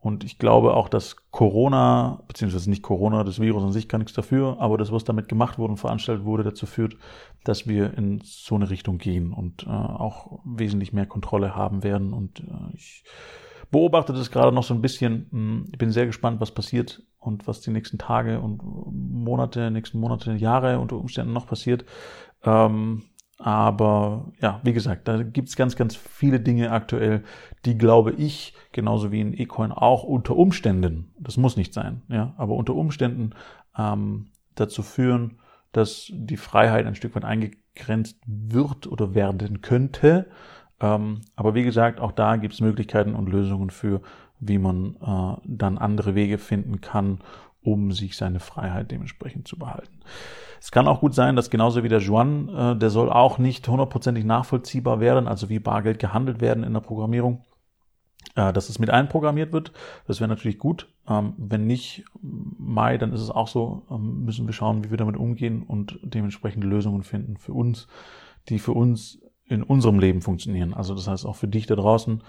Und 0.00 0.24
ich 0.24 0.38
glaube 0.38 0.74
auch, 0.74 0.88
dass 0.88 1.16
Corona, 1.30 2.22
beziehungsweise 2.26 2.70
nicht 2.70 2.82
Corona, 2.82 3.22
das 3.22 3.38
Virus 3.38 3.62
an 3.62 3.72
sich 3.72 3.86
kann 3.86 4.00
nichts 4.00 4.14
dafür, 4.14 4.56
aber 4.58 4.78
das, 4.78 4.90
was 4.90 5.04
damit 5.04 5.28
gemacht 5.28 5.58
wurde 5.58 5.72
und 5.72 5.76
veranstaltet 5.76 6.24
wurde, 6.24 6.42
dazu 6.42 6.64
führt, 6.64 6.96
dass 7.44 7.68
wir 7.68 7.96
in 7.98 8.20
so 8.24 8.54
eine 8.54 8.70
Richtung 8.70 8.96
gehen 8.96 9.34
und 9.34 9.64
äh, 9.64 9.70
auch 9.70 10.40
wesentlich 10.44 10.94
mehr 10.94 11.04
Kontrolle 11.04 11.54
haben 11.54 11.82
werden. 11.82 12.14
Und 12.14 12.40
äh, 12.40 12.74
ich 12.74 13.04
beobachte 13.70 14.14
das 14.14 14.30
gerade 14.30 14.52
noch 14.52 14.64
so 14.64 14.72
ein 14.72 14.80
bisschen. 14.80 15.26
Hm, 15.32 15.66
ich 15.70 15.76
bin 15.76 15.90
sehr 15.90 16.06
gespannt, 16.06 16.40
was 16.40 16.50
passiert 16.50 17.02
und 17.18 17.46
was 17.46 17.60
die 17.60 17.70
nächsten 17.70 17.98
Tage 17.98 18.40
und 18.40 18.62
Monate, 18.64 19.70
nächsten 19.70 20.00
Monate, 20.00 20.32
Jahre 20.32 20.78
unter 20.78 20.96
Umständen 20.96 21.34
noch 21.34 21.46
passiert. 21.46 21.84
Ähm, 22.42 23.02
aber 23.40 24.32
ja, 24.40 24.60
wie 24.62 24.74
gesagt, 24.74 25.08
da 25.08 25.22
gibt's 25.22 25.56
ganz, 25.56 25.74
ganz 25.74 25.96
viele 25.96 26.40
Dinge 26.40 26.70
aktuell, 26.72 27.24
die 27.64 27.78
glaube 27.78 28.12
ich, 28.12 28.54
genauso 28.72 29.12
wie 29.12 29.20
in 29.20 29.32
Ecoin 29.32 29.72
auch 29.72 30.04
unter 30.04 30.36
Umständen, 30.36 31.14
das 31.18 31.38
muss 31.38 31.56
nicht 31.56 31.72
sein, 31.72 32.02
ja, 32.08 32.34
aber 32.36 32.54
unter 32.54 32.74
Umständen 32.74 33.30
ähm, 33.78 34.26
dazu 34.56 34.82
führen, 34.82 35.38
dass 35.72 36.12
die 36.12 36.36
Freiheit 36.36 36.86
ein 36.86 36.94
Stück 36.94 37.14
weit 37.14 37.24
eingegrenzt 37.24 38.18
wird 38.26 38.86
oder 38.86 39.14
werden 39.14 39.62
könnte. 39.62 40.26
Ähm, 40.80 41.22
aber 41.34 41.54
wie 41.54 41.62
gesagt, 41.62 42.00
auch 42.00 42.12
da 42.12 42.36
gibt's 42.36 42.60
Möglichkeiten 42.60 43.14
und 43.14 43.28
Lösungen 43.28 43.70
für, 43.70 44.02
wie 44.38 44.58
man 44.58 44.96
äh, 44.96 45.40
dann 45.46 45.78
andere 45.78 46.14
Wege 46.14 46.36
finden 46.38 46.80
kann, 46.80 47.20
um 47.62 47.92
sich 47.92 48.16
seine 48.16 48.40
Freiheit 48.40 48.90
dementsprechend 48.90 49.46
zu 49.46 49.58
behalten. 49.58 50.00
Es 50.60 50.70
kann 50.70 50.88
auch 50.88 51.00
gut 51.00 51.14
sein, 51.14 51.36
dass 51.36 51.50
genauso 51.50 51.82
wie 51.82 51.88
der 51.88 52.00
Juan, 52.00 52.48
äh, 52.48 52.76
der 52.76 52.90
soll 52.90 53.10
auch 53.10 53.38
nicht 53.38 53.66
hundertprozentig 53.66 54.24
nachvollziehbar 54.24 55.00
werden, 55.00 55.26
also 55.26 55.48
wie 55.48 55.58
Bargeld 55.58 55.98
gehandelt 55.98 56.40
werden 56.40 56.64
in 56.64 56.74
der 56.74 56.80
Programmierung, 56.80 57.44
äh, 58.34 58.52
dass 58.52 58.68
es 58.68 58.78
mit 58.78 58.90
einprogrammiert 58.90 59.52
wird. 59.52 59.72
Das 60.06 60.20
wäre 60.20 60.28
natürlich 60.28 60.58
gut. 60.58 60.88
Ähm, 61.08 61.34
wenn 61.38 61.66
nicht 61.66 62.04
Mai, 62.20 62.98
dann 62.98 63.12
ist 63.12 63.22
es 63.22 63.30
auch 63.30 63.48
so, 63.48 63.86
ähm, 63.90 64.24
müssen 64.24 64.46
wir 64.46 64.52
schauen, 64.52 64.84
wie 64.84 64.90
wir 64.90 64.98
damit 64.98 65.16
umgehen 65.16 65.62
und 65.62 65.98
dementsprechend 66.02 66.64
Lösungen 66.64 67.02
finden 67.02 67.36
für 67.38 67.52
uns, 67.52 67.88
die 68.48 68.58
für 68.58 68.72
uns 68.72 69.20
in 69.46 69.62
unserem 69.62 69.98
Leben 69.98 70.22
funktionieren. 70.22 70.74
Also 70.74 70.94
das 70.94 71.08
heißt 71.08 71.26
auch 71.26 71.36
für 71.36 71.48
dich 71.48 71.66
da 71.66 71.74
draußen, 71.74 72.22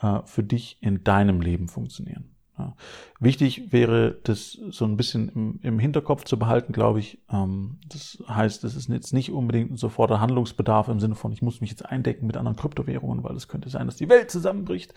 äh, 0.00 0.20
für 0.24 0.42
dich 0.42 0.78
in 0.80 1.04
deinem 1.04 1.40
Leben 1.40 1.68
funktionieren. 1.68 2.33
Ja. 2.56 2.76
Wichtig 3.18 3.72
wäre, 3.72 4.16
das 4.22 4.52
so 4.70 4.84
ein 4.84 4.96
bisschen 4.96 5.28
im, 5.30 5.58
im 5.62 5.78
Hinterkopf 5.80 6.24
zu 6.24 6.38
behalten, 6.38 6.72
glaube 6.72 7.00
ich. 7.00 7.18
Ähm, 7.30 7.78
das 7.88 8.22
heißt, 8.28 8.62
es 8.62 8.76
ist 8.76 8.88
jetzt 8.88 9.12
nicht 9.12 9.32
unbedingt 9.32 9.72
ein 9.72 9.76
soforter 9.76 10.20
Handlungsbedarf 10.20 10.88
im 10.88 11.00
Sinne 11.00 11.16
von, 11.16 11.32
ich 11.32 11.42
muss 11.42 11.60
mich 11.60 11.70
jetzt 11.70 11.84
eindecken 11.84 12.26
mit 12.26 12.36
anderen 12.36 12.56
Kryptowährungen, 12.56 13.24
weil 13.24 13.34
es 13.34 13.48
könnte 13.48 13.70
sein, 13.70 13.86
dass 13.86 13.96
die 13.96 14.08
Welt 14.08 14.30
zusammenbricht. 14.30 14.94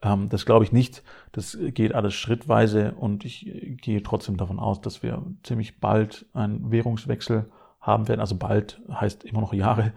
Ähm, 0.00 0.28
das 0.28 0.46
glaube 0.46 0.64
ich 0.64 0.70
nicht. 0.70 1.02
Das 1.32 1.58
geht 1.60 1.92
alles 1.92 2.14
schrittweise 2.14 2.92
und 2.92 3.24
ich 3.24 3.50
gehe 3.80 4.02
trotzdem 4.04 4.36
davon 4.36 4.60
aus, 4.60 4.80
dass 4.80 5.02
wir 5.02 5.24
ziemlich 5.42 5.80
bald 5.80 6.26
einen 6.34 6.70
Währungswechsel 6.70 7.50
haben 7.80 8.06
werden. 8.06 8.20
Also 8.20 8.36
bald 8.36 8.80
heißt 8.88 9.24
immer 9.24 9.40
noch 9.40 9.52
Jahre. 9.52 9.92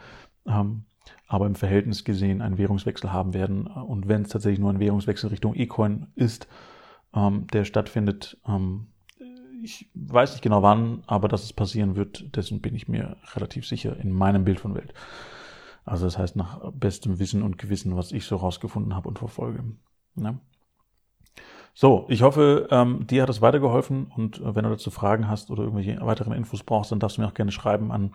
Ähm, 0.48 0.86
aber 1.28 1.46
im 1.46 1.56
Verhältnis 1.56 2.04
gesehen 2.04 2.42
einen 2.42 2.58
Währungswechsel 2.58 3.12
haben 3.12 3.34
werden. 3.34 3.68
Und 3.68 4.08
wenn 4.08 4.24
es 4.24 4.30
tatsächlich 4.30 4.60
nur 4.60 4.72
ein 4.72 4.80
Währungswechsel 4.80 5.30
Richtung 5.30 5.56
E-Coin 5.56 6.08
ist, 6.16 6.48
ähm, 7.16 7.48
der 7.48 7.66
stattfindet. 7.66 8.38
Ähm, 8.48 8.88
ich 9.64 9.90
weiß 9.96 10.34
nicht 10.34 10.44
genau 10.44 10.62
wann, 10.62 11.04
aber 11.08 11.28
dass 11.28 11.44
es 11.44 11.54
passieren 11.54 11.96
wird, 11.96 12.36
dessen 12.36 12.62
bin 12.62 12.76
ich 12.76 12.88
mir 12.88 13.18
relativ 13.34 13.68
sicher 13.68 13.98
in 13.98 14.12
meinem 14.12 14.44
Bild 14.44 14.60
von 14.60 14.76
Welt. 14.76 14.94
Also 15.86 16.06
das 16.06 16.18
heißt 16.18 16.36
nach 16.36 16.72
bestem 16.72 17.20
Wissen 17.20 17.42
und 17.42 17.58
Gewissen, 17.58 17.96
was 17.96 18.12
ich 18.12 18.26
so 18.26 18.36
rausgefunden 18.36 18.96
habe 18.96 19.08
und 19.08 19.20
verfolge. 19.20 19.64
Ne? 20.16 20.40
So, 21.78 22.06
ich 22.08 22.22
hoffe, 22.22 22.70
ähm, 22.72 23.06
dir 23.06 23.24
hat 23.24 23.30
es 23.30 23.42
weitergeholfen 23.42 24.10
und 24.16 24.40
äh, 24.40 24.56
wenn 24.56 24.64
du 24.64 24.70
dazu 24.70 24.92
Fragen 24.92 25.28
hast 25.28 25.52
oder 25.52 25.64
irgendwelche 25.64 26.00
weiteren 26.00 26.32
Infos 26.32 26.64
brauchst, 26.64 26.94
dann 26.94 27.00
darfst 27.00 27.18
du 27.18 27.22
mir 27.22 27.28
auch 27.28 27.34
gerne 27.34 27.52
schreiben 27.52 27.92
an 27.92 28.14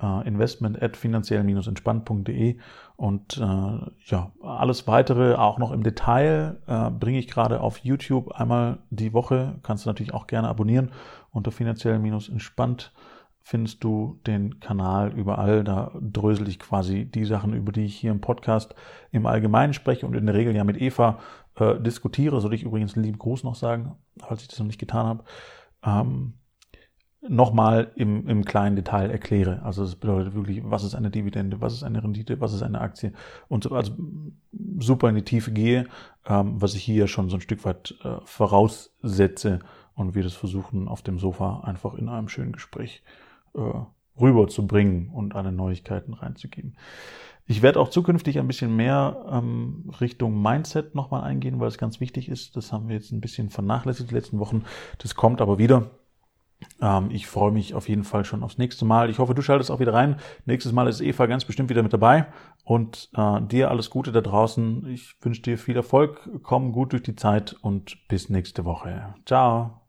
äh, 0.00 0.28
investment 0.28 0.80
at 0.80 0.96
finanziell-entspannt.de 0.96 2.56
und 2.94 3.36
äh, 3.36 3.40
ja, 3.40 4.30
alles 4.40 4.86
weitere 4.86 5.34
auch 5.34 5.58
noch 5.58 5.72
im 5.72 5.82
Detail 5.82 6.60
äh, 6.68 6.88
bringe 6.90 7.18
ich 7.18 7.26
gerade 7.26 7.60
auf 7.62 7.78
YouTube 7.78 8.30
einmal 8.30 8.78
die 8.90 9.12
Woche. 9.12 9.58
Kannst 9.64 9.84
du 9.84 9.88
natürlich 9.90 10.14
auch 10.14 10.28
gerne 10.28 10.48
abonnieren 10.48 10.92
unter 11.32 11.50
finanziell-entspannt 11.50 12.92
findest 13.42 13.82
du 13.82 14.20
den 14.26 14.60
Kanal 14.60 15.12
überall. 15.12 15.64
Da 15.64 15.92
drösel 16.00 16.48
ich 16.48 16.58
quasi 16.58 17.04
die 17.04 17.24
Sachen, 17.24 17.54
über 17.54 17.72
die 17.72 17.84
ich 17.84 17.96
hier 17.96 18.10
im 18.10 18.20
Podcast 18.20 18.74
im 19.10 19.26
Allgemeinen 19.26 19.72
spreche 19.72 20.06
und 20.06 20.14
in 20.14 20.26
der 20.26 20.34
Regel 20.34 20.54
ja 20.54 20.64
mit 20.64 20.80
Eva 20.80 21.18
äh, 21.56 21.80
diskutiere. 21.80 22.40
Soll 22.40 22.54
ich 22.54 22.62
übrigens 22.62 22.94
einen 22.94 23.04
lieben 23.04 23.18
Gruß 23.18 23.44
noch 23.44 23.54
sagen, 23.54 23.96
falls 24.18 24.42
ich 24.42 24.48
das 24.48 24.58
noch 24.58 24.66
nicht 24.66 24.78
getan 24.78 25.06
habe. 25.06 25.24
Ähm, 25.84 26.34
nochmal 27.28 27.92
im, 27.96 28.26
im 28.28 28.44
kleinen 28.44 28.76
Detail 28.76 29.10
erkläre. 29.10 29.62
Also 29.62 29.82
das 29.82 29.96
bedeutet 29.96 30.34
wirklich, 30.34 30.62
was 30.64 30.84
ist 30.84 30.94
eine 30.94 31.10
Dividende, 31.10 31.60
was 31.60 31.74
ist 31.74 31.82
eine 31.82 32.02
Rendite, 32.02 32.40
was 32.40 32.54
ist 32.54 32.62
eine 32.62 32.80
Aktie 32.80 33.12
und 33.48 33.64
so, 33.64 33.70
also 33.70 33.92
super 34.78 35.08
in 35.10 35.16
die 35.16 35.24
Tiefe 35.24 35.52
gehe, 35.52 35.86
ähm, 36.26 36.60
was 36.62 36.74
ich 36.74 36.82
hier 36.82 37.08
schon 37.08 37.28
so 37.28 37.36
ein 37.36 37.42
Stück 37.42 37.64
weit 37.66 37.94
äh, 38.04 38.16
voraussetze 38.24 39.58
und 39.94 40.14
wir 40.14 40.22
das 40.22 40.32
versuchen 40.32 40.88
auf 40.88 41.02
dem 41.02 41.18
Sofa 41.18 41.60
einfach 41.60 41.94
in 41.94 42.08
einem 42.08 42.28
schönen 42.28 42.52
Gespräch 42.52 43.02
äh, 43.04 43.29
rüberzubringen 44.20 45.08
und 45.08 45.34
alle 45.34 45.52
Neuigkeiten 45.52 46.14
reinzugeben. 46.14 46.76
Ich 47.46 47.62
werde 47.62 47.80
auch 47.80 47.88
zukünftig 47.88 48.38
ein 48.38 48.46
bisschen 48.46 48.76
mehr 48.76 49.26
ähm, 49.28 49.90
Richtung 50.00 50.40
Mindset 50.40 50.94
nochmal 50.94 51.24
eingehen, 51.24 51.58
weil 51.58 51.66
es 51.66 51.78
ganz 51.78 51.98
wichtig 51.98 52.28
ist. 52.28 52.56
Das 52.56 52.72
haben 52.72 52.88
wir 52.88 52.94
jetzt 52.94 53.10
ein 53.10 53.20
bisschen 53.20 53.50
vernachlässigt 53.50 54.10
die 54.10 54.14
letzten 54.14 54.38
Wochen. 54.38 54.62
Das 54.98 55.16
kommt 55.16 55.40
aber 55.40 55.58
wieder. 55.58 55.90
Ähm, 56.80 57.10
ich 57.10 57.26
freue 57.26 57.50
mich 57.50 57.74
auf 57.74 57.88
jeden 57.88 58.04
Fall 58.04 58.24
schon 58.24 58.44
aufs 58.44 58.58
nächste 58.58 58.84
Mal. 58.84 59.10
Ich 59.10 59.18
hoffe, 59.18 59.34
du 59.34 59.42
schaltest 59.42 59.70
auch 59.70 59.80
wieder 59.80 59.94
rein. 59.94 60.16
Nächstes 60.44 60.72
Mal 60.72 60.86
ist 60.86 61.00
Eva 61.00 61.26
ganz 61.26 61.44
bestimmt 61.44 61.70
wieder 61.70 61.82
mit 61.82 61.92
dabei. 61.92 62.26
Und 62.62 63.10
äh, 63.16 63.40
dir 63.42 63.70
alles 63.70 63.90
Gute 63.90 64.12
da 64.12 64.20
draußen. 64.20 64.86
Ich 64.86 65.16
wünsche 65.20 65.42
dir 65.42 65.58
viel 65.58 65.74
Erfolg. 65.74 66.30
Komm 66.44 66.70
gut 66.70 66.92
durch 66.92 67.02
die 67.02 67.16
Zeit 67.16 67.56
und 67.62 67.96
bis 68.06 68.28
nächste 68.28 68.64
Woche. 68.64 69.14
Ciao. 69.26 69.79